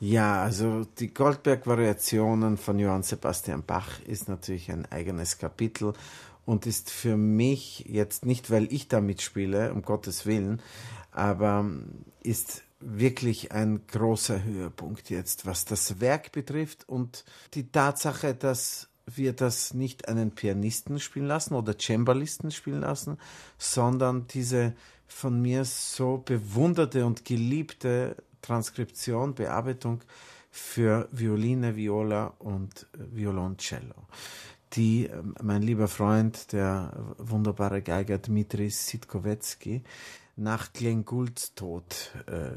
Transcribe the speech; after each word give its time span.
Ja, 0.00 0.42
also 0.42 0.84
die 0.98 1.12
Goldberg-Variationen 1.12 2.56
von 2.56 2.78
Johann 2.78 3.02
Sebastian 3.02 3.64
Bach 3.64 4.00
ist 4.06 4.28
natürlich 4.28 4.70
ein 4.70 4.86
eigenes 4.86 5.38
Kapitel 5.38 5.92
und 6.46 6.66
ist 6.66 6.90
für 6.90 7.16
mich 7.16 7.84
jetzt 7.88 8.24
nicht, 8.24 8.50
weil 8.50 8.72
ich 8.72 8.86
da 8.86 9.00
mitspiele, 9.00 9.72
um 9.72 9.82
Gottes 9.82 10.24
Willen, 10.24 10.62
aber 11.10 11.68
ist 12.22 12.62
wirklich 12.78 13.50
ein 13.50 13.80
großer 13.88 14.44
Höhepunkt 14.44 15.10
jetzt, 15.10 15.46
was 15.46 15.64
das 15.64 16.00
Werk 16.00 16.30
betrifft 16.30 16.88
und 16.88 17.24
die 17.54 17.72
Tatsache, 17.72 18.34
dass 18.34 18.88
wir 19.04 19.32
das 19.32 19.74
nicht 19.74 20.06
einen 20.06 20.30
Pianisten 20.30 21.00
spielen 21.00 21.26
lassen 21.26 21.54
oder 21.54 21.74
Cembalisten 21.76 22.52
spielen 22.52 22.82
lassen, 22.82 23.18
sondern 23.56 24.28
diese 24.28 24.74
von 25.08 25.40
mir 25.42 25.64
so 25.64 26.18
bewunderte 26.18 27.04
und 27.04 27.24
geliebte 27.24 28.16
Transkription, 28.42 29.34
Bearbeitung 29.34 30.00
für 30.50 31.08
Violine, 31.12 31.76
Viola 31.76 32.34
und 32.38 32.86
Violoncello, 32.92 34.06
die 34.72 35.06
ähm, 35.06 35.34
mein 35.42 35.62
lieber 35.62 35.88
Freund, 35.88 36.52
der 36.52 36.92
wunderbare 37.18 37.82
Geiger 37.82 38.18
Dmitris 38.18 38.86
Sitkowetzki, 38.86 39.82
nach 40.36 40.72
Glenn 40.72 41.04
Goulds 41.04 41.54
Tod 41.54 42.12
äh, 42.26 42.50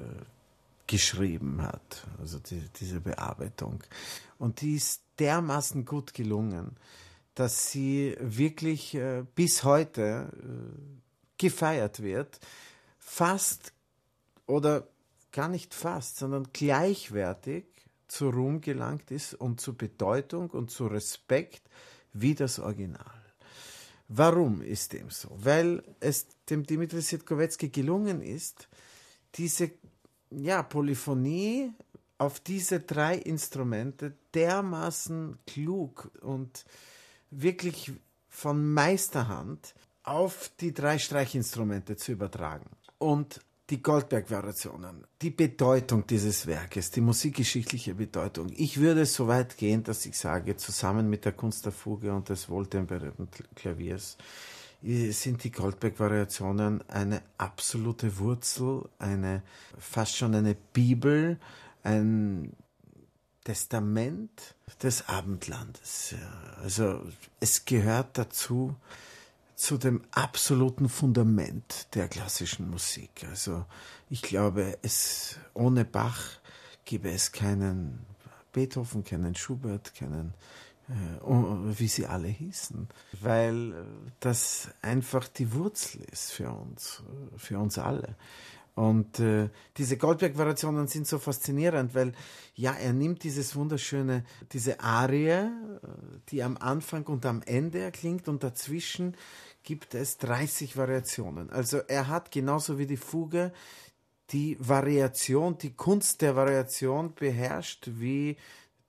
geschrieben 0.88 1.62
hat, 1.62 2.06
also 2.20 2.40
die, 2.40 2.62
diese 2.80 3.00
Bearbeitung. 3.00 3.82
Und 4.38 4.62
die 4.62 4.76
ist 4.76 5.02
dermaßen 5.20 5.86
gut 5.86 6.14
gelungen, 6.14 6.76
dass 7.34 7.72
sie 7.72 8.16
wirklich 8.20 8.94
äh, 8.96 9.24
bis 9.36 9.64
heute 9.64 10.32
äh, 10.34 11.02
gefeiert 11.38 12.04
wird, 12.04 12.40
fast 13.00 13.74
oder 14.46 14.88
gar 15.32 15.48
nicht 15.48 15.74
fast, 15.74 16.18
sondern 16.18 16.48
gleichwertig 16.54 17.66
zu 18.08 18.30
Ruhm 18.30 18.62
gelangt 18.62 19.12
ist 19.12 19.34
und 19.34 19.62
zu 19.62 19.76
Bedeutung 19.76 20.50
und 20.50 20.70
zu 20.70 20.88
Respekt 20.88 21.62
wie 22.14 22.36
das 22.36 22.60
Original. 22.60 23.22
Warum 24.08 24.62
ist 24.62 24.92
dem 24.92 25.10
so? 25.10 25.30
Weil 25.38 25.84
es 26.02 26.28
dem 26.50 26.64
Dimitri 26.64 27.02
Sitkowetzki 27.02 27.70
gelungen 27.70 28.22
ist, 28.22 28.68
diese 29.36 29.72
ja, 30.30 30.64
Polyphonie 30.64 31.72
auf 32.18 32.40
diese 32.42 32.82
drei 32.82 33.16
Instrumente 33.18 34.14
dermaßen 34.34 35.38
klug 35.48 36.12
und 36.22 36.66
wirklich 37.30 37.94
von 38.28 38.74
Meisterhand 38.74 39.74
auf 40.04 40.52
die 40.60 40.74
drei 40.74 41.00
Streichinstrumente 41.00 41.96
zu 41.96 42.12
übertragen. 42.12 42.70
Und 42.98 43.40
die 43.72 43.82
Goldberg-Variationen, 43.82 45.06
die 45.22 45.30
Bedeutung 45.30 46.06
dieses 46.06 46.46
Werkes, 46.46 46.92
die 46.92 47.00
musikgeschichtliche 47.00 47.96
Bedeutung. 47.96 48.52
Ich 48.56 48.82
würde 48.82 49.06
so 49.06 49.28
weit 49.30 49.58
gehen, 49.58 49.84
dass 49.84 50.06
ich 50.06 50.18
sage, 50.18 50.58
zusammen 50.58 51.10
mit 51.10 51.24
der 51.24 51.32
Kunst 51.32 51.66
der 51.66 51.72
Fuge 51.72 52.14
und 52.14 52.28
des 52.28 52.50
wohltemperierten 52.50 53.30
Klaviers 53.56 54.18
äh, 54.84 55.12
sind 55.12 55.46
die 55.46 55.52
Goldberg-Variationen 55.52 56.88
eine 56.90 57.22
absolute 57.38 58.20
Wurzel, 58.20 58.90
eine 59.00 59.42
fast 59.80 60.18
schon 60.18 60.36
eine 60.36 60.56
Bibel, 60.74 61.40
ein 61.84 62.52
Testament 63.46 64.56
des 64.84 65.08
Abendlandes. 65.08 66.14
Also 66.62 67.02
es 67.40 67.64
gehört 67.64 68.18
dazu, 68.18 68.76
zu 69.62 69.78
dem 69.78 70.02
absoluten 70.10 70.90
Fundament 70.90 71.94
der 71.94 72.08
klassischen 72.08 72.72
Musik. 72.72 73.28
Also 73.30 73.64
ich 74.10 74.24
glaube, 74.24 74.80
es 74.82 75.38
ohne 75.54 75.86
Bach 75.86 76.40
gäbe 76.84 77.12
es 77.12 77.32
keinen 77.32 78.04
Beethoven, 78.54 79.04
keinen 79.04 79.36
Schubert, 79.36 79.94
keinen 79.94 80.34
äh, 80.90 81.80
wie 81.80 81.88
sie 81.88 82.08
alle 82.08 82.28
hießen, 82.28 82.88
weil 83.22 83.86
das 84.20 84.70
einfach 84.82 85.28
die 85.28 85.54
Wurzel 85.54 86.02
ist 86.12 86.32
für 86.32 86.50
uns, 86.50 87.04
für 87.38 87.60
uns 87.60 87.78
alle. 87.78 88.16
Und 88.74 89.20
äh, 89.20 89.50
diese 89.78 89.98
Goldberg-Variationen 89.98 90.88
sind 90.88 91.06
so 91.06 91.20
faszinierend, 91.20 91.94
weil 91.94 92.14
ja, 92.56 92.74
er 92.74 92.94
nimmt 92.94 93.24
dieses 93.24 93.56
wunderschöne, 93.56 94.24
diese 94.54 94.80
Arie, 94.80 95.28
äh, 95.28 95.50
die 96.30 96.42
am 96.42 96.58
Anfang 96.58 97.06
und 97.08 97.26
am 97.26 97.42
Ende 97.42 97.80
erklingt 97.80 98.28
und 98.28 98.44
dazwischen 98.44 99.18
gibt 99.64 99.94
es 99.94 100.18
30 100.18 100.78
Variationen. 100.78 101.50
Also 101.50 101.78
er 101.80 102.08
hat 102.08 102.32
genauso 102.32 102.78
wie 102.78 102.88
die 102.88 102.98
Fuge 102.98 103.52
die 104.32 104.58
Variation, 104.60 105.58
die 105.58 105.74
Kunst 105.74 106.22
der 106.22 106.36
Variation 106.36 107.14
beherrscht, 107.14 107.90
wie 107.96 108.38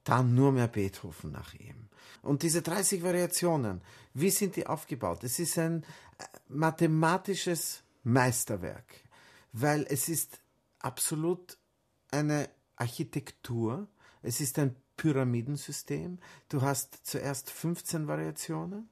dann 0.04 0.34
nur 0.34 0.52
mehr 0.52 0.68
Beethoven 0.68 1.32
nach 1.32 1.54
ihm. 1.54 1.88
Und 2.22 2.42
diese 2.42 2.62
30 2.62 3.02
Variationen, 3.02 3.80
wie 4.14 4.30
sind 4.30 4.56
die 4.56 4.66
aufgebaut? 4.66 5.24
Es 5.24 5.38
ist 5.38 5.58
ein 5.58 5.82
äh, 5.82 6.24
mathematisches 6.48 7.82
Meisterwerk, 8.04 9.01
weil 9.52 9.86
es 9.88 10.08
ist 10.08 10.40
absolut 10.78 11.58
eine 12.10 12.48
Architektur, 12.76 13.88
es 14.22 14.40
ist 14.40 14.58
ein 14.58 14.76
Pyramidensystem. 14.96 16.18
Du 16.48 16.62
hast 16.62 17.00
zuerst 17.04 17.50
15 17.50 18.06
Variationen, 18.06 18.88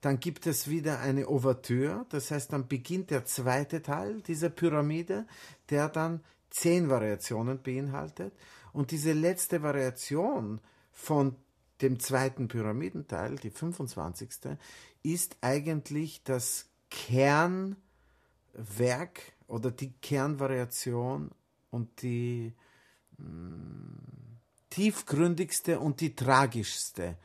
dann 0.00 0.20
gibt 0.20 0.46
es 0.46 0.68
wieder 0.68 1.00
eine 1.00 1.28
Ouvertüre, 1.28 2.06
das 2.10 2.30
heißt, 2.30 2.52
dann 2.52 2.68
beginnt 2.68 3.10
der 3.10 3.24
zweite 3.24 3.82
Teil 3.82 4.20
dieser 4.22 4.50
Pyramide, 4.50 5.26
der 5.70 5.88
dann 5.88 6.22
zehn 6.50 6.88
Variationen 6.88 7.62
beinhaltet. 7.62 8.32
Und 8.72 8.90
diese 8.90 9.12
letzte 9.12 9.62
Variation 9.62 10.60
von 10.92 11.36
dem 11.80 11.98
zweiten 12.00 12.48
Pyramidenteil, 12.48 13.36
die 13.36 13.50
25. 13.50 14.56
ist 15.02 15.36
eigentlich 15.40 16.22
das 16.24 16.66
Kernwerk 16.90 17.76
oder 19.48 19.70
die 19.70 19.92
Kernvariation 19.92 21.30
und 21.70 22.02
die 22.02 22.52
mh, 23.18 23.24
hm, 23.24 23.96
tiefgründigste 24.70 25.80
und 25.80 26.00
die 26.00 26.14
tragischste 26.14 27.16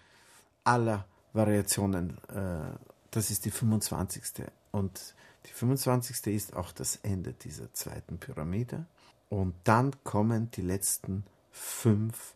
aller 0.63 1.05
Variationen. 1.33 2.17
Äh, 2.29 2.77
das 3.11 3.29
ist 3.29 3.45
die 3.45 3.51
25. 3.51 4.45
Und 4.71 5.15
die 5.45 5.51
25. 5.51 6.33
ist 6.33 6.55
auch 6.55 6.71
das 6.71 6.97
Ende 6.97 7.33
dieser 7.33 7.73
zweiten 7.73 8.19
Pyramide. 8.19 8.85
Und 9.29 9.55
dann 9.63 9.91
kommen 10.03 10.51
die 10.51 10.61
letzten 10.61 11.25
fünf 11.51 12.35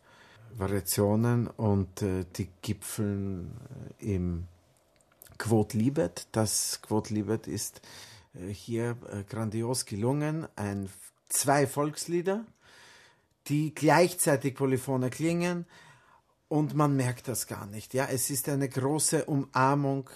Variationen 0.54 1.46
und 1.46 2.02
äh, 2.02 2.24
die 2.36 2.48
gipfeln 2.62 3.52
äh, 4.00 4.14
im 4.14 4.48
Quod 5.38 5.74
Libet. 5.74 6.26
Das 6.32 6.80
Quod 6.82 7.10
Libet 7.10 7.46
ist 7.46 7.82
hier 8.50 8.96
äh, 9.10 9.22
grandios 9.24 9.84
gelungen. 9.84 10.46
Ein, 10.56 10.88
zwei 11.28 11.66
Volkslieder, 11.66 12.44
die 13.48 13.74
gleichzeitig 13.74 14.54
polyphone 14.54 15.10
klingen, 15.10 15.66
und 16.48 16.74
man 16.74 16.94
merkt 16.96 17.28
das 17.28 17.46
gar 17.46 17.66
nicht. 17.66 17.94
Ja, 17.94 18.06
es 18.06 18.30
ist 18.30 18.48
eine 18.48 18.68
große 18.68 19.24
Umarmung 19.24 20.08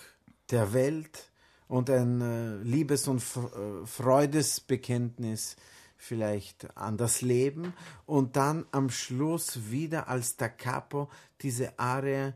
der 0.51 0.73
Welt 0.73 1.31
und 1.69 1.91
ein 1.91 2.21
äh, 2.21 2.57
Liebes- 2.63 3.09
und 3.09 3.21
äh, 3.21 3.87
Freudesbekenntnis 3.87 5.57
vielleicht 5.97 6.77
an 6.77 6.97
das 6.97 7.21
Leben 7.21 7.75
und 8.07 8.37
dann 8.37 8.65
am 8.71 8.91
Schluss 8.91 9.71
wieder 9.71 10.09
als 10.09 10.37
Da 10.37 10.49
Capo 10.49 11.11
diese 11.43 11.79
Arie, 11.79 12.33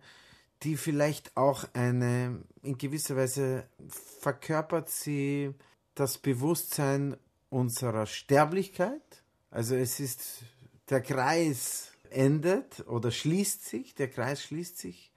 die 0.63 0.77
vielleicht 0.77 1.37
auch 1.37 1.65
eine, 1.73 2.43
in 2.63 2.77
gewisser 2.77 3.17
Weise 3.17 3.67
verkörpert 4.21 4.91
sie 4.91 5.55
das 5.95 6.19
Bewusstsein 6.19 7.17
unserer 7.51 8.07
Sterblichkeit. 8.07 9.23
Also 9.51 9.75
es 9.75 10.01
ist 10.01 10.43
der 10.91 11.01
Kreis 11.01 11.93
endet 12.11 12.87
oder 12.87 13.11
schließt 13.11 13.65
sich, 13.65 13.95
der 13.95 14.09
Kreis 14.09 14.43
schließt 14.43 14.79
sich, 14.79 15.13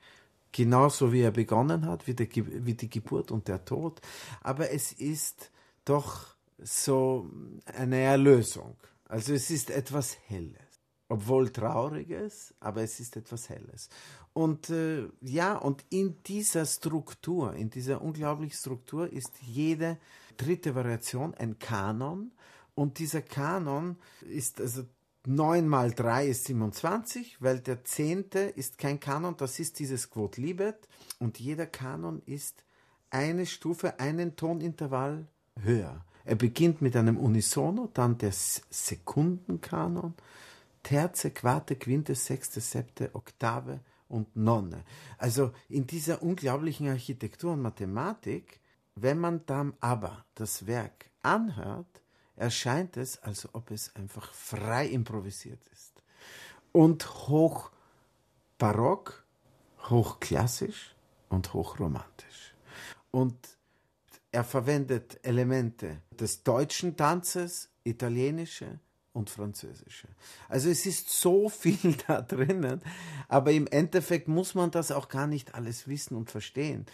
genauso 0.51 1.11
wie 1.11 1.21
er 1.21 1.31
begonnen 1.31 1.85
hat, 1.85 2.07
wie, 2.07 2.13
der, 2.13 2.27
wie 2.33 2.73
die 2.73 2.89
Geburt 2.89 3.31
und 3.31 3.47
der 3.47 3.65
Tod. 3.65 4.01
Aber 4.41 4.71
es 4.71 4.91
ist 4.91 5.51
doch 5.85 6.35
so 6.57 7.29
eine 7.65 7.97
Erlösung. 7.97 8.75
Also 9.05 9.33
es 9.33 9.49
ist 9.49 9.69
etwas 9.69 10.17
Helles. 10.27 10.66
Obwohl 11.09 11.49
Trauriges, 11.49 12.53
aber 12.59 12.83
es 12.83 12.99
ist 12.99 13.15
etwas 13.15 13.49
Helles. 13.49 13.89
Und 14.33 14.69
äh, 14.69 15.07
ja, 15.21 15.55
und 15.55 15.85
in 15.89 16.21
dieser 16.23 16.65
Struktur, 16.65 17.53
in 17.53 17.69
dieser 17.69 18.01
unglaublichen 18.01 18.57
Struktur 18.57 19.11
ist 19.11 19.31
jede 19.41 19.97
dritte 20.35 20.75
Variation 20.75 21.33
ein 21.35 21.59
Kanon. 21.59 22.31
Und 22.75 22.99
dieser 22.99 23.21
Kanon 23.21 23.95
ist 24.21 24.59
also 24.61 24.83
9 25.25 25.67
mal 25.67 25.91
3 25.91 26.27
ist 26.27 26.45
27, 26.45 27.41
weil 27.41 27.59
der 27.59 27.83
zehnte 27.83 28.39
ist 28.39 28.77
kein 28.77 28.99
Kanon, 28.99 29.35
das 29.35 29.59
ist 29.59 29.79
dieses 29.79 30.09
Quod 30.09 30.37
Libet 30.37 30.87
und 31.19 31.39
jeder 31.39 31.65
Kanon 31.65 32.21
ist 32.25 32.63
eine 33.09 33.45
Stufe, 33.45 33.99
einen 33.99 34.35
Tonintervall 34.35 35.27
höher. 35.59 36.05
Er 36.23 36.35
beginnt 36.35 36.81
mit 36.81 36.95
einem 36.95 37.17
Unisono, 37.17 37.89
dann 37.93 38.17
der 38.17 38.31
Sekundenkanon, 38.33 40.13
Terze, 40.87 41.31
Quarte, 41.31 41.75
Quinte, 41.75 42.15
Sechste, 42.15 42.61
Septe, 42.61 43.13
Oktave 43.13 43.81
und 44.07 44.33
Nonne. 44.37 44.85
Also 45.17 45.51
in 45.67 45.85
dieser 45.85 46.23
unglaublichen 46.23 46.87
Architektur 46.87 47.51
und 47.51 47.61
Mathematik, 47.61 48.61
wenn 48.95 49.19
man 49.19 49.45
dann 49.47 49.73
aber 49.81 50.23
das 50.35 50.65
Werk 50.65 51.09
anhört, 51.21 52.01
erscheint 52.37 52.95
es, 52.95 53.21
als 53.21 53.53
ob 53.53 53.71
es 53.71 53.93
einfach 53.97 54.33
frei 54.33 54.87
improvisiert 54.87 55.59
ist. 55.73 56.01
Und 56.71 57.27
hoch 57.27 57.69
barock, 58.57 59.25
hochklassisch 59.89 60.95
und 61.27 61.53
hochromantisch. 61.53 62.55
Und 63.11 63.35
er 64.31 64.45
verwendet 64.45 65.19
Elemente 65.21 66.01
des 66.11 66.43
deutschen 66.43 66.95
Tanzes, 66.95 67.67
italienische 67.83 68.79
und 69.17 69.29
französische. 69.29 70.07
Also 70.47 70.69
es 70.69 70.85
ist 70.85 71.09
so 71.09 71.49
viel 71.63 71.95
da 72.07 72.21
drinnen, 72.21 72.81
aber 73.27 73.51
im 73.51 73.67
Endeffekt 73.67 74.27
muss 74.27 74.55
man 74.55 74.71
das 74.71 74.91
auch 74.91 75.09
gar 75.09 75.27
nicht 75.27 75.55
alles 75.55 75.87
wissen 75.87 76.15
und 76.15 76.31
verstehen 76.31 76.85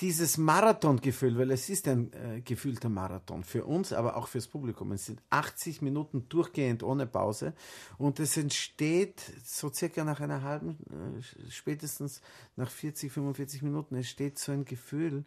dieses 0.00 0.38
Marathongefühl, 0.38 1.38
weil 1.38 1.50
es 1.50 1.68
ist 1.68 1.86
ein 1.88 2.12
äh, 2.12 2.40
gefühlter 2.40 2.88
Marathon 2.88 3.44
für 3.44 3.64
uns, 3.64 3.92
aber 3.92 4.16
auch 4.16 4.28
fürs 4.28 4.48
Publikum. 4.48 4.92
Es 4.92 5.06
sind 5.06 5.20
80 5.30 5.82
Minuten 5.82 6.28
durchgehend 6.28 6.82
ohne 6.82 7.06
Pause 7.06 7.52
und 7.98 8.18
es 8.18 8.36
entsteht 8.36 9.20
so 9.44 9.72
circa 9.72 10.04
nach 10.04 10.20
einer 10.20 10.42
halben, 10.42 10.78
äh, 10.90 11.50
spätestens 11.50 12.20
nach 12.56 12.70
40, 12.70 13.12
45 13.12 13.62
Minuten, 13.62 13.96
es 13.96 14.08
steht 14.08 14.38
so 14.38 14.52
ein 14.52 14.64
Gefühl, 14.64 15.24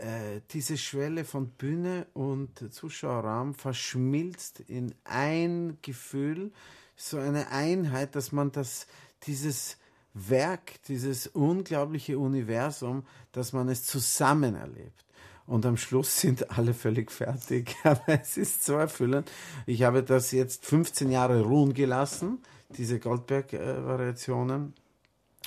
äh, 0.00 0.40
diese 0.50 0.76
Schwelle 0.76 1.24
von 1.24 1.48
Bühne 1.48 2.06
und 2.14 2.72
Zuschauerraum 2.72 3.54
verschmilzt 3.54 4.60
in 4.60 4.94
ein 5.04 5.78
Gefühl, 5.82 6.52
so 6.96 7.18
eine 7.18 7.50
Einheit, 7.50 8.14
dass 8.14 8.32
man 8.32 8.52
das, 8.52 8.86
dieses 9.24 9.78
Werk, 10.12 10.82
dieses 10.84 11.26
unglaubliche 11.28 12.18
Universum, 12.18 13.04
dass 13.32 13.52
man 13.52 13.68
es 13.68 13.84
zusammen 13.84 14.54
erlebt. 14.54 15.04
Und 15.46 15.66
am 15.66 15.76
Schluss 15.76 16.20
sind 16.20 16.50
alle 16.50 16.74
völlig 16.74 17.10
fertig. 17.10 17.74
Aber 17.84 18.20
es 18.20 18.36
ist 18.36 18.64
so 18.64 18.74
erfüllend. 18.74 19.30
Ich 19.66 19.82
habe 19.82 20.02
das 20.02 20.30
jetzt 20.30 20.64
15 20.64 21.10
Jahre 21.10 21.42
ruhen 21.42 21.74
gelassen, 21.74 22.38
diese 22.76 23.00
Goldberg-Variationen. 23.00 24.74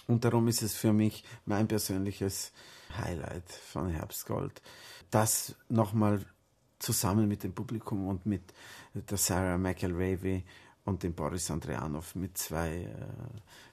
Und 0.08 0.26
darum 0.26 0.48
ist 0.48 0.62
es 0.62 0.76
für 0.76 0.94
mich 0.94 1.24
mein 1.46 1.68
persönliches 1.68 2.52
Highlight 2.98 3.52
von 3.52 3.90
Herbstgold. 3.90 4.62
Das 5.10 5.56
nochmal 5.70 6.24
zusammen 6.80 7.28
mit 7.28 7.44
dem 7.44 7.54
Publikum 7.54 8.08
und 8.08 8.26
mit 8.26 8.54
der 8.94 9.18
Sarah 9.18 9.58
McElravy 9.58 10.44
und 10.86 11.04
dem 11.04 11.14
Boris 11.14 11.50
Andrianov 11.50 12.16
mit 12.16 12.38
zwei 12.38 12.84
äh, 12.84 12.90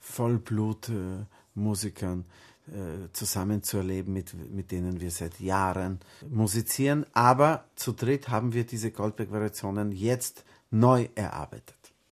Vollblutmusikern 0.00 2.24
äh, 2.66 3.12
zusammen 3.12 3.62
zu 3.62 3.76
erleben, 3.76 4.12
mit, 4.12 4.34
mit 4.52 4.72
denen 4.72 5.00
wir 5.00 5.12
seit 5.12 5.38
Jahren 5.38 6.00
musizieren. 6.28 7.06
Aber 7.12 7.66
zu 7.76 7.92
dritt 7.92 8.28
haben 8.28 8.52
wir 8.52 8.66
diese 8.66 8.90
Goldberg-Variationen 8.90 9.92
jetzt 9.92 10.44
neu 10.70 11.08
erarbeitet. 11.14 11.75